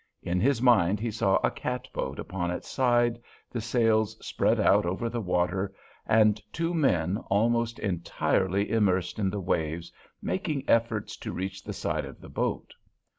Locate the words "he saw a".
0.99-1.51